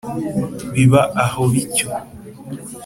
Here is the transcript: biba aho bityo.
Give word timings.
biba 0.73 1.01
aho 1.23 1.41
bityo. 1.51 1.87